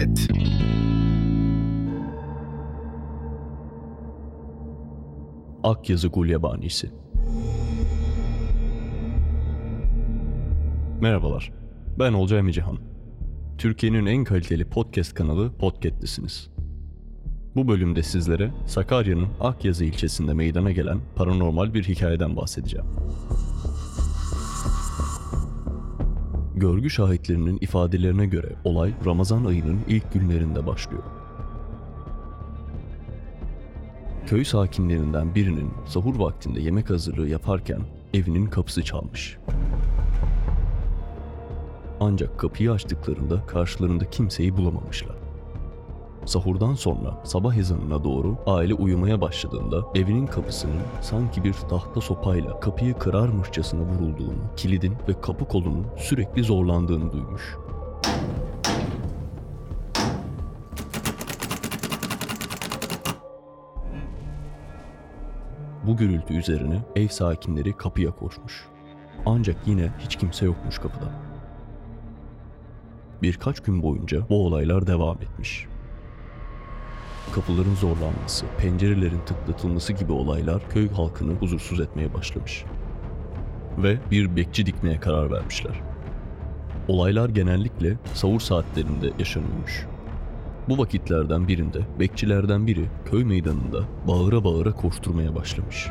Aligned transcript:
Podcast. 0.00 0.30
Akyazı 5.62 6.08
Gulyabanisi 6.08 6.90
Merhabalar, 11.00 11.52
ben 11.98 12.12
Olcay 12.12 12.38
Emicehan. 12.38 12.78
Türkiye'nin 13.58 14.06
en 14.06 14.24
kaliteli 14.24 14.64
podcast 14.64 15.14
kanalı 15.14 15.52
Podcast'lisiniz. 15.58 16.50
Bu 17.56 17.68
bölümde 17.68 18.02
sizlere 18.02 18.50
Sakarya'nın 18.66 19.28
Akyazı 19.40 19.84
ilçesinde 19.84 20.34
meydana 20.34 20.70
gelen 20.70 20.98
paranormal 21.16 21.74
bir 21.74 21.84
hikayeden 21.84 22.36
bahsedeceğim. 22.36 22.86
Görgü 26.60 26.90
şahitlerinin 26.90 27.58
ifadelerine 27.60 28.26
göre 28.26 28.52
olay 28.64 28.94
Ramazan 29.06 29.44
ayının 29.44 29.80
ilk 29.88 30.12
günlerinde 30.12 30.66
başlıyor. 30.66 31.02
Köy 34.26 34.44
sakinlerinden 34.44 35.34
birinin 35.34 35.70
sahur 35.86 36.18
vaktinde 36.18 36.60
yemek 36.60 36.90
hazırlığı 36.90 37.28
yaparken 37.28 37.80
evinin 38.14 38.46
kapısı 38.46 38.84
çalmış. 38.84 39.36
Ancak 42.00 42.38
kapıyı 42.38 42.72
açtıklarında 42.72 43.46
karşılarında 43.46 44.10
kimseyi 44.10 44.56
bulamamışlar. 44.56 45.19
Sahurdan 46.24 46.74
sonra 46.74 47.20
sabah 47.24 47.56
ezanına 47.56 48.04
doğru 48.04 48.36
aile 48.46 48.74
uyumaya 48.74 49.20
başladığında 49.20 49.84
evinin 49.94 50.26
kapısının 50.26 50.80
sanki 51.00 51.44
bir 51.44 51.52
tahta 51.52 52.00
sopayla 52.00 52.60
kapıyı 52.60 52.94
kırarmışçasına 52.94 53.80
vurulduğunu, 53.80 54.42
kilidin 54.56 54.94
ve 55.08 55.20
kapı 55.20 55.44
kolunun 55.44 55.86
sürekli 55.96 56.44
zorlandığını 56.44 57.12
duymuş. 57.12 57.56
Bu 65.86 65.96
gürültü 65.96 66.34
üzerine 66.34 66.80
ev 66.96 67.08
sakinleri 67.08 67.76
kapıya 67.76 68.10
koşmuş. 68.10 68.68
Ancak 69.26 69.56
yine 69.66 69.92
hiç 69.98 70.16
kimse 70.16 70.44
yokmuş 70.44 70.78
kapıda. 70.78 71.10
Birkaç 73.22 73.60
gün 73.60 73.82
boyunca 73.82 74.28
bu 74.28 74.46
olaylar 74.46 74.86
devam 74.86 75.16
etmiş. 75.22 75.69
Kapıların 77.34 77.74
zorlanması, 77.74 78.46
pencerelerin 78.58 79.20
tıklatılması 79.26 79.92
gibi 79.92 80.12
olaylar 80.12 80.70
köy 80.70 80.88
halkını 80.88 81.32
huzursuz 81.32 81.80
etmeye 81.80 82.14
başlamış. 82.14 82.64
Ve 83.78 83.98
bir 84.10 84.36
bekçi 84.36 84.66
dikmeye 84.66 85.00
karar 85.00 85.30
vermişler. 85.30 85.80
Olaylar 86.88 87.28
genellikle 87.28 87.96
savur 88.14 88.40
saatlerinde 88.40 89.10
yaşanıyormuş. 89.18 89.86
Bu 90.68 90.78
vakitlerden 90.78 91.48
birinde 91.48 91.78
bekçilerden 92.00 92.66
biri 92.66 92.84
köy 93.10 93.24
meydanında 93.24 93.84
bağıra 94.08 94.44
bağıra 94.44 94.72
koşturmaya 94.72 95.34
başlamış. 95.34 95.88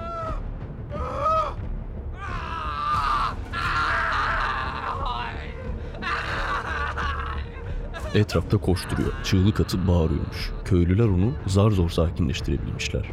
Etrafta 8.15 8.57
koşturuyor, 8.57 9.13
çığlık 9.23 9.59
atıp 9.59 9.87
bağırıyormuş. 9.87 10.51
Köylüler 10.65 11.05
onu 11.05 11.33
zar 11.47 11.71
zor 11.71 11.89
sakinleştirebilmişler. 11.89 13.05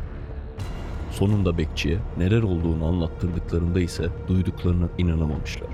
Sonunda 1.10 1.58
bekçiye 1.58 1.98
neler 2.18 2.42
olduğunu 2.42 2.86
anlattırdıklarında 2.86 3.80
ise 3.80 4.08
duyduklarına 4.28 4.88
inanamamışlar. 4.98 5.68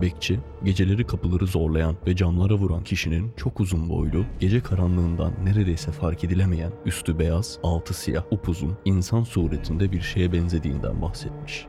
Bekçi, 0.00 0.40
geceleri 0.64 1.06
kapıları 1.06 1.46
zorlayan 1.46 1.96
ve 2.06 2.16
camlara 2.16 2.54
vuran 2.54 2.84
kişinin 2.84 3.32
çok 3.36 3.60
uzun 3.60 3.88
boylu, 3.88 4.24
gece 4.40 4.60
karanlığından 4.60 5.32
neredeyse 5.44 5.92
fark 5.92 6.24
edilemeyen, 6.24 6.72
üstü 6.86 7.18
beyaz, 7.18 7.58
altı 7.62 7.94
siyah, 7.94 8.22
upuzun, 8.30 8.76
insan 8.84 9.22
suretinde 9.22 9.92
bir 9.92 10.00
şeye 10.00 10.32
benzediğinden 10.32 11.02
bahsetmiş. 11.02 11.66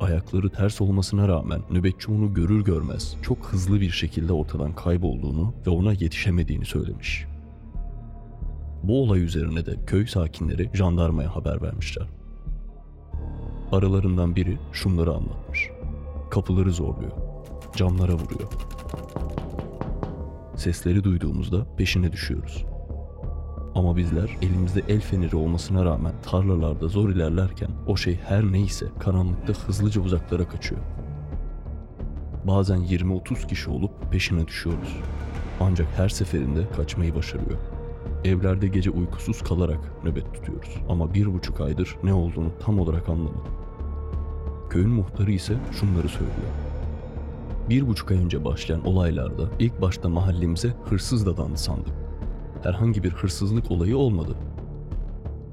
Ayakları 0.00 0.50
ters 0.50 0.80
olmasına 0.80 1.28
rağmen 1.28 1.60
nöbetçi 1.70 2.10
onu 2.10 2.34
görür 2.34 2.64
görmez 2.64 3.16
çok 3.22 3.38
hızlı 3.46 3.80
bir 3.80 3.90
şekilde 3.90 4.32
ortadan 4.32 4.74
kaybolduğunu 4.74 5.54
ve 5.66 5.70
ona 5.70 5.92
yetişemediğini 5.92 6.64
söylemiş. 6.64 7.26
Bu 8.82 9.02
olay 9.02 9.22
üzerine 9.22 9.66
de 9.66 9.76
köy 9.86 10.06
sakinleri 10.06 10.70
jandarmaya 10.74 11.36
haber 11.36 11.62
vermişler. 11.62 12.06
Aralarından 13.72 14.36
biri 14.36 14.58
şunları 14.72 15.14
anlatmış. 15.14 15.70
Kapıları 16.30 16.72
zorluyor. 16.72 17.12
Camlara 17.76 18.12
vuruyor. 18.12 18.52
Sesleri 20.56 21.04
duyduğumuzda 21.04 21.66
peşine 21.76 22.12
düşüyoruz. 22.12 22.64
Ama 23.76 23.96
bizler 23.96 24.36
elimizde 24.42 24.82
el 24.88 25.00
feneri 25.00 25.36
olmasına 25.36 25.84
rağmen 25.84 26.12
tarlalarda 26.22 26.88
zor 26.88 27.10
ilerlerken 27.10 27.68
o 27.86 27.96
şey 27.96 28.16
her 28.16 28.52
neyse 28.52 28.86
karanlıkta 28.98 29.52
hızlıca 29.52 30.00
uzaklara 30.00 30.48
kaçıyor. 30.48 30.80
Bazen 32.44 32.78
20-30 32.78 33.46
kişi 33.48 33.70
olup 33.70 34.12
peşine 34.12 34.46
düşüyoruz. 34.46 34.96
Ancak 35.60 35.86
her 35.96 36.08
seferinde 36.08 36.68
kaçmayı 36.76 37.14
başarıyor. 37.14 37.58
Evlerde 38.24 38.68
gece 38.68 38.90
uykusuz 38.90 39.42
kalarak 39.42 40.04
nöbet 40.04 40.34
tutuyoruz. 40.34 40.76
Ama 40.88 41.14
bir 41.14 41.34
buçuk 41.34 41.60
aydır 41.60 41.96
ne 42.02 42.14
olduğunu 42.14 42.50
tam 42.60 42.80
olarak 42.80 43.08
anlamadım. 43.08 43.44
Köyün 44.70 44.90
muhtarı 44.90 45.32
ise 45.32 45.54
şunları 45.80 46.08
söylüyor. 46.08 46.52
Bir 47.70 47.88
buçuk 47.88 48.10
ay 48.10 48.16
önce 48.16 48.44
başlayan 48.44 48.86
olaylarda 48.86 49.48
ilk 49.58 49.82
başta 49.82 50.08
mahallemize 50.08 50.74
hırsız 50.88 51.26
dadandı 51.26 51.56
sandık. 51.56 52.05
Herhangi 52.62 53.04
bir 53.04 53.10
hırsızlık 53.10 53.70
olayı 53.70 53.96
olmadı. 53.96 54.36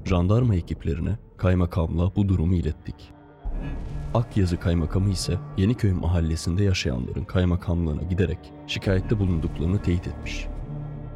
Jandarma 0.04 0.54
ekiplerine 0.54 1.18
kaymakamla 1.36 2.16
bu 2.16 2.28
durumu 2.28 2.54
ilettik. 2.54 3.12
Akyazı 4.14 4.60
kaymakamı 4.60 5.10
ise 5.10 5.38
Yeniköy 5.56 5.92
mahallesinde 5.92 6.64
yaşayanların 6.64 7.24
kaymakamlığına 7.24 8.02
giderek 8.02 8.38
şikayette 8.66 9.18
bulunduklarını 9.18 9.82
teyit 9.82 10.06
etmiş 10.06 10.46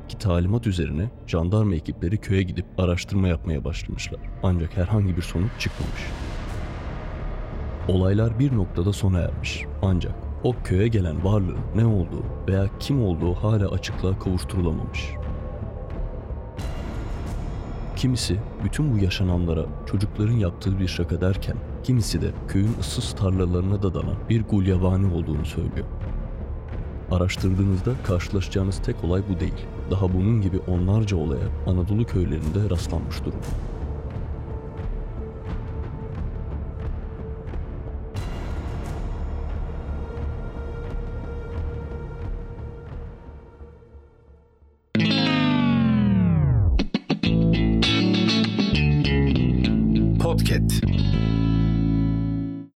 ki 0.08 0.18
talimat 0.18 0.66
üzerine 0.66 1.10
jandarma 1.26 1.74
ekipleri 1.74 2.18
köye 2.18 2.42
gidip 2.42 2.66
araştırma 2.78 3.28
yapmaya 3.28 3.64
başlamışlar. 3.64 4.20
Ancak 4.42 4.76
herhangi 4.76 5.16
bir 5.16 5.22
sonuç 5.22 5.50
çıkmamış. 5.58 6.02
Olaylar 7.88 8.38
bir 8.38 8.56
noktada 8.56 8.92
sona 8.92 9.18
ermiş. 9.18 9.64
Ancak 9.82 10.14
o 10.44 10.54
köye 10.64 10.88
gelen 10.88 11.24
varlığın 11.24 11.58
ne 11.74 11.86
olduğu 11.86 12.24
veya 12.48 12.66
kim 12.78 13.02
olduğu 13.02 13.34
hala 13.34 13.68
açıklığa 13.68 14.18
kavuşturulamamış. 14.18 15.10
Kimisi 17.98 18.38
bütün 18.64 18.94
bu 18.94 19.04
yaşananlara 19.04 19.66
çocukların 19.90 20.34
yaptığı 20.34 20.78
bir 20.78 20.88
şaka 20.88 21.20
derken, 21.20 21.56
kimisi 21.82 22.22
de 22.22 22.30
köyün 22.48 22.74
ıssız 22.80 23.12
tarlalarına 23.12 23.82
dadanan 23.82 24.16
bir 24.28 24.42
gulyabani 24.42 25.14
olduğunu 25.14 25.44
söylüyor. 25.44 25.86
Araştırdığınızda 27.10 27.90
karşılaşacağınız 28.06 28.78
tek 28.78 29.04
olay 29.04 29.22
bu 29.28 29.40
değil. 29.40 29.66
Daha 29.90 30.14
bunun 30.14 30.40
gibi 30.40 30.58
onlarca 30.58 31.16
olaya 31.16 31.44
Anadolu 31.66 32.04
köylerinde 32.04 32.70
rastlanmış 32.70 33.20
durumda. 33.20 33.46